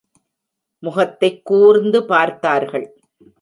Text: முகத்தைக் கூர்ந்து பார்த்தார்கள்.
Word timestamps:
முகத்தைக் 0.79 1.45
கூர்ந்து 1.45 2.05
பார்த்தார்கள். 2.05 3.01